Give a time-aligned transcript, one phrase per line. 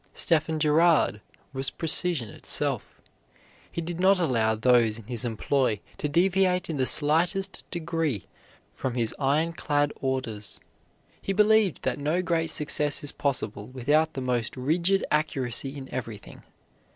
[0.13, 1.21] Stephen Girard
[1.53, 3.03] was precision itself.
[3.71, 8.25] He did not allow those in his employ to deviate in the slightest degree
[8.73, 10.59] from his iron clad orders.
[11.21, 16.41] He believed that no great success is possible without the most rigid accuracy in everything.